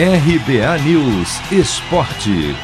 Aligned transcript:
RBA 0.00 0.78
News 0.84 1.50
Esporte. 1.50 2.54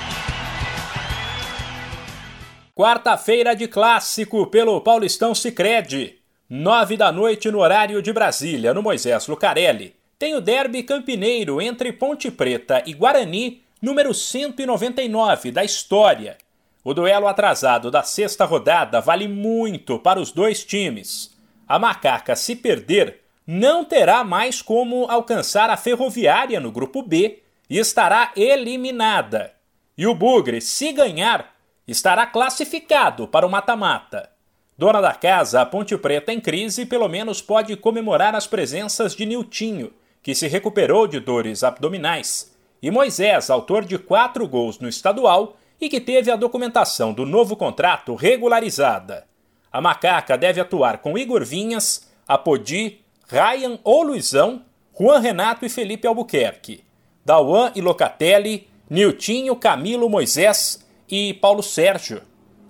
Quarta-feira 2.72 3.56
de 3.56 3.66
clássico 3.66 4.46
pelo 4.46 4.80
Paulistão 4.80 5.34
Sicredi. 5.34 6.20
Nove 6.48 6.96
da 6.96 7.10
noite 7.10 7.50
no 7.50 7.58
horário 7.58 8.00
de 8.00 8.12
Brasília, 8.12 8.72
no 8.72 8.84
Moisés 8.84 9.26
Lucarelli. 9.26 9.96
Tem 10.16 10.36
o 10.36 10.40
derby 10.40 10.84
campineiro 10.84 11.60
entre 11.60 11.92
Ponte 11.92 12.30
Preta 12.30 12.84
e 12.86 12.92
Guarani, 12.92 13.64
número 13.82 14.14
199 14.14 15.50
da 15.50 15.64
história. 15.64 16.38
O 16.84 16.94
duelo 16.94 17.26
atrasado 17.26 17.90
da 17.90 18.04
sexta 18.04 18.44
rodada 18.44 19.00
vale 19.00 19.26
muito 19.26 19.98
para 19.98 20.20
os 20.20 20.30
dois 20.30 20.62
times. 20.62 21.36
A 21.66 21.80
macaca, 21.80 22.36
se 22.36 22.54
perder, 22.54 23.23
não 23.46 23.84
terá 23.84 24.24
mais 24.24 24.62
como 24.62 25.04
alcançar 25.10 25.68
a 25.70 25.76
Ferroviária 25.76 26.60
no 26.60 26.72
grupo 26.72 27.02
B 27.02 27.42
e 27.68 27.78
estará 27.78 28.32
eliminada. 28.36 29.52
E 29.96 30.06
o 30.06 30.14
Bugre, 30.14 30.60
se 30.60 30.92
ganhar, 30.92 31.54
estará 31.86 32.26
classificado 32.26 33.28
para 33.28 33.46
o 33.46 33.50
mata-mata. 33.50 34.30
Dona 34.76 35.00
da 35.00 35.14
casa, 35.14 35.60
a 35.60 35.66
Ponte 35.66 35.96
Preta 35.96 36.32
em 36.32 36.40
crise, 36.40 36.84
pelo 36.84 37.08
menos 37.08 37.40
pode 37.40 37.76
comemorar 37.76 38.34
as 38.34 38.46
presenças 38.46 39.14
de 39.14 39.24
Niltinho, 39.24 39.92
que 40.22 40.34
se 40.34 40.48
recuperou 40.48 41.06
de 41.06 41.20
dores 41.20 41.62
abdominais, 41.62 42.52
e 42.82 42.90
Moisés, 42.90 43.50
autor 43.50 43.84
de 43.84 43.98
quatro 43.98 44.48
gols 44.48 44.78
no 44.78 44.88
estadual 44.88 45.56
e 45.80 45.88
que 45.88 46.00
teve 46.00 46.30
a 46.30 46.36
documentação 46.36 47.12
do 47.12 47.24
novo 47.24 47.56
contrato 47.56 48.14
regularizada. 48.14 49.26
A 49.70 49.80
Macaca 49.80 50.36
deve 50.36 50.60
atuar 50.60 50.98
com 50.98 51.16
Igor 51.16 51.44
Vinhas, 51.44 52.10
Apodi, 52.26 53.03
Ryan 53.28 53.78
ou 53.82 54.02
Luizão, 54.02 54.62
Juan 54.98 55.18
Renato 55.18 55.64
e 55.64 55.68
Felipe 55.68 56.06
Albuquerque, 56.06 56.84
Dauan 57.24 57.72
e 57.74 57.80
Locatelli, 57.80 58.68
Niltinho, 58.88 59.56
Camilo, 59.56 60.10
Moisés 60.10 60.84
e 61.08 61.34
Paulo 61.34 61.62
Sérgio. 61.62 62.22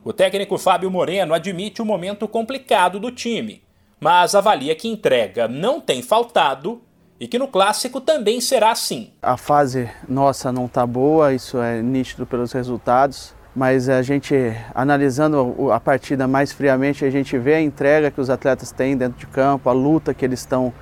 O 0.05 0.13
técnico 0.13 0.57
Fábio 0.57 0.91
Moreno 0.91 1.35
admite 1.35 1.83
o 1.83 1.85
momento 1.85 2.29
complicado 2.29 3.01
do 3.01 3.11
time, 3.11 3.63
mas 3.99 4.35
avalia 4.35 4.75
que 4.77 4.87
entrega 4.87 5.49
não 5.49 5.81
tem 5.81 6.03
faltado 6.03 6.83
e 7.19 7.27
que 7.27 7.39
no 7.39 7.49
clássico 7.49 8.01
também 8.01 8.41
será 8.41 8.71
assim. 8.71 9.13
A 9.23 9.37
fase 9.37 9.91
nossa 10.09 10.53
não 10.53 10.67
está 10.67 10.87
boa, 10.87 11.33
isso 11.33 11.59
é 11.59 11.83
nítido 11.83 12.27
pelos 12.27 12.53
resultados, 12.53 13.35
mas 13.55 13.89
a 13.89 14.03
gente 14.03 14.35
analisando 14.75 15.71
a 15.71 15.79
partida 15.79 16.27
mais 16.27 16.51
friamente, 16.53 17.05
a 17.05 17.11
gente 17.11 17.39
vê 17.39 17.55
a 17.55 17.61
entrega 17.61 18.11
que 18.11 18.21
os 18.21 18.29
atletas 18.29 18.73
têm 18.73 18.97
dentro 18.97 19.19
de 19.19 19.27
campo, 19.27 19.71
a 19.71 19.73
luta 19.73 20.13
que 20.13 20.25
eles 20.25 20.41
estão 20.41 20.73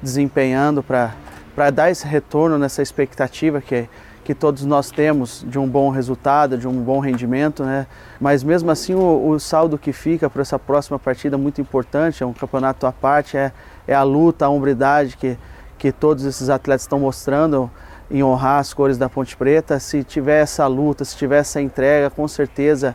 desempenhando 0.00 0.82
para 0.82 1.70
dar 1.70 1.90
esse 1.90 2.06
retorno 2.06 2.58
nessa 2.58 2.80
expectativa 2.80 3.60
que, 3.60 3.86
que 4.24 4.34
todos 4.34 4.64
nós 4.64 4.90
temos 4.90 5.44
de 5.46 5.58
um 5.58 5.68
bom 5.68 5.90
resultado, 5.90 6.56
de 6.56 6.66
um 6.66 6.80
bom 6.80 7.00
rendimento, 7.00 7.64
né? 7.64 7.86
Mas 8.18 8.42
mesmo 8.42 8.70
assim 8.70 8.94
o, 8.94 9.28
o 9.28 9.38
saldo 9.38 9.76
que 9.76 9.92
fica 9.92 10.30
para 10.30 10.40
essa 10.40 10.58
próxima 10.58 10.98
partida 10.98 11.36
é 11.36 11.38
muito 11.38 11.60
importante, 11.60 12.22
é 12.22 12.26
um 12.26 12.32
campeonato 12.32 12.86
à 12.86 12.92
parte, 12.92 13.36
é, 13.36 13.52
é 13.86 13.94
a 13.94 14.02
luta, 14.02 14.46
a 14.46 14.48
hombridade 14.48 15.18
que, 15.18 15.36
que 15.76 15.92
todos 15.92 16.24
esses 16.24 16.48
atletas 16.48 16.82
estão 16.82 16.98
mostrando 16.98 17.70
em 18.10 18.22
honrar 18.22 18.58
as 18.58 18.74
cores 18.74 18.98
da 18.98 19.08
Ponte 19.08 19.36
Preta. 19.36 19.78
Se 19.78 20.04
tiver 20.04 20.42
essa 20.42 20.66
luta, 20.66 21.04
se 21.04 21.16
tiver 21.16 21.38
essa 21.38 21.60
entrega, 21.60 22.10
com 22.10 22.26
certeza 22.28 22.94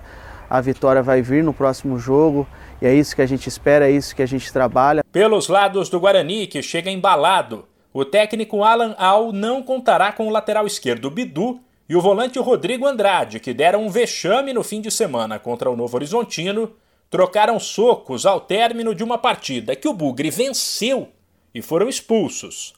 a 0.49 0.61
vitória 0.61 1.03
vai 1.03 1.21
vir 1.21 1.43
no 1.43 1.53
próximo 1.53 1.97
jogo. 1.97 2.47
E 2.81 2.85
é 2.85 2.93
isso 2.93 3.15
que 3.15 3.21
a 3.21 3.25
gente 3.25 3.47
espera, 3.47 3.89
é 3.89 3.91
isso 3.91 4.15
que 4.15 4.21
a 4.21 4.27
gente 4.27 4.51
trabalha. 4.51 5.03
Pelos 5.11 5.47
lados 5.47 5.89
do 5.89 5.99
Guarani, 5.99 6.47
que 6.47 6.61
chega 6.61 6.91
embalado, 6.91 7.65
o 7.93 8.05
técnico 8.05 8.63
Alan 8.63 8.95
Al 8.97 9.31
não 9.31 9.63
contará 9.63 10.11
com 10.11 10.27
o 10.27 10.31
lateral 10.31 10.67
esquerdo 10.67 11.09
Bidu 11.09 11.59
e 11.89 11.95
o 11.95 12.01
volante 12.01 12.37
Rodrigo 12.37 12.85
Andrade, 12.85 13.39
que 13.39 13.53
deram 13.53 13.85
um 13.85 13.89
vexame 13.89 14.53
no 14.53 14.63
fim 14.63 14.81
de 14.81 14.91
semana 14.91 15.39
contra 15.39 15.69
o 15.69 15.75
Novo 15.75 15.95
Horizontino, 15.95 16.71
trocaram 17.09 17.59
socos 17.59 18.25
ao 18.25 18.41
término 18.41 18.93
de 18.93 19.03
uma 19.03 19.17
partida 19.17 19.75
que 19.75 19.87
o 19.87 19.93
Bugre 19.93 20.29
venceu 20.29 21.09
e 21.55 21.61
foram 21.61 21.87
expulsos. 21.87 22.73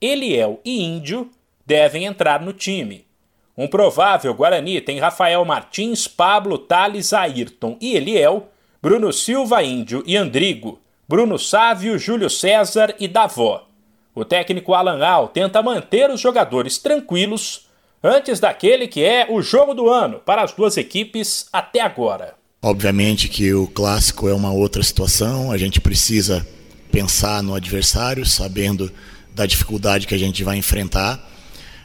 Eliel 0.00 0.60
e 0.64 0.82
Índio 0.82 1.30
devem 1.66 2.04
entrar 2.04 2.40
no 2.40 2.52
time. 2.52 3.06
Um 3.56 3.68
provável 3.68 4.32
Guarani 4.34 4.80
tem 4.80 4.98
Rafael 4.98 5.44
Martins, 5.44 6.08
Pablo, 6.08 6.56
Thales, 6.58 7.12
Ayrton 7.12 7.76
e 7.80 7.94
Eliel, 7.96 8.48
Bruno 8.80 9.12
Silva, 9.12 9.62
Índio 9.62 10.02
e 10.06 10.16
Andrigo, 10.16 10.80
Bruno 11.08 11.38
Sávio, 11.38 11.98
Júlio 11.98 12.30
César 12.30 12.94
e 12.98 13.06
Davó. 13.06 13.66
O 14.14 14.24
técnico 14.24 14.74
Alan 14.74 15.04
Al 15.04 15.28
tenta 15.28 15.62
manter 15.62 16.10
os 16.10 16.20
jogadores 16.20 16.78
tranquilos 16.78 17.66
antes 18.02 18.40
daquele 18.40 18.88
que 18.88 19.04
é 19.04 19.26
o 19.30 19.40
jogo 19.40 19.74
do 19.74 19.88
ano 19.88 20.18
para 20.18 20.42
as 20.42 20.52
duas 20.52 20.76
equipes 20.76 21.46
até 21.52 21.80
agora. 21.80 22.34
Obviamente 22.62 23.28
que 23.28 23.52
o 23.52 23.66
clássico 23.66 24.28
é 24.28 24.34
uma 24.34 24.52
outra 24.52 24.82
situação, 24.82 25.50
a 25.50 25.58
gente 25.58 25.80
precisa 25.80 26.46
pensar 26.90 27.42
no 27.42 27.54
adversário, 27.54 28.24
sabendo 28.24 28.90
da 29.34 29.46
dificuldade 29.46 30.06
que 30.06 30.14
a 30.14 30.18
gente 30.18 30.44
vai 30.44 30.56
enfrentar 30.56 31.31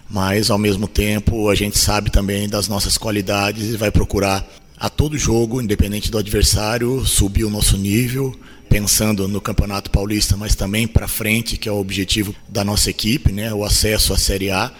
mas 0.09 0.49
ao 0.49 0.57
mesmo 0.57 0.87
tempo 0.87 1.49
a 1.49 1.55
gente 1.55 1.77
sabe 1.77 2.09
também 2.09 2.47
das 2.47 2.67
nossas 2.67 2.97
qualidades 2.97 3.73
e 3.73 3.77
vai 3.77 3.91
procurar 3.91 4.47
a 4.77 4.89
todo 4.89 5.17
jogo, 5.17 5.61
independente 5.61 6.11
do 6.11 6.17
adversário, 6.17 7.03
subir 7.05 7.43
o 7.43 7.49
nosso 7.49 7.77
nível, 7.77 8.35
pensando 8.69 9.27
no 9.27 9.41
Campeonato 9.41 9.89
Paulista, 9.89 10.37
mas 10.37 10.55
também 10.55 10.87
para 10.87 11.07
frente, 11.07 11.57
que 11.57 11.67
é 11.67 11.71
o 11.71 11.79
objetivo 11.79 12.35
da 12.47 12.63
nossa 12.63 12.89
equipe, 12.89 13.31
né, 13.31 13.53
o 13.53 13.63
acesso 13.63 14.13
à 14.13 14.17
Série 14.17 14.51
A. 14.51 14.71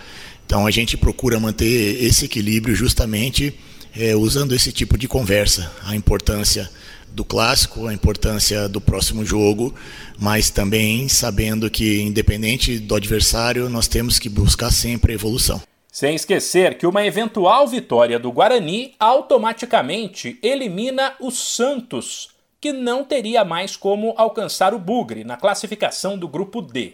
Então 0.46 0.68
a 0.68 0.72
gente 0.72 0.96
procura 0.96 1.40
manter 1.40 2.04
esse 2.04 2.26
equilíbrio 2.26 2.76
justamente 2.76 3.54
é, 3.98 4.16
usando 4.16 4.54
esse 4.54 4.72
tipo 4.72 4.98
de 4.98 5.08
conversa, 5.08 5.72
a 5.84 5.96
importância 5.96 6.70
do 7.08 7.26
clássico, 7.26 7.88
a 7.88 7.94
importância 7.94 8.70
do 8.70 8.80
próximo 8.80 9.26
jogo, 9.26 9.74
mas 10.20 10.50
também 10.50 11.08
sabendo 11.10 11.70
que, 11.70 12.02
independente 12.02 12.78
do 12.78 12.96
adversário, 12.96 13.70
nós 13.70 13.88
temos 13.88 14.20
que 14.20 14.30
buscar 14.30 14.72
sempre 14.72 15.14
a 15.14 15.16
evolução. 15.16 15.62
Sem 15.92 16.14
esquecer 16.14 16.78
que 16.78 16.86
uma 16.86 17.04
eventual 17.04 17.68
vitória 17.68 18.20
do 18.20 18.32
Guarani 18.32 18.94
automaticamente 19.00 20.38
elimina 20.44 21.16
o 21.20 21.32
Santos, 21.32 22.30
que 22.62 22.72
não 22.72 23.04
teria 23.04 23.44
mais 23.44 23.76
como 23.76 24.14
alcançar 24.16 24.76
o 24.76 24.80
Bugre 24.80 25.24
na 25.24 25.38
classificação 25.38 26.16
do 26.16 26.28
grupo 26.28 26.62
D. 26.62 26.94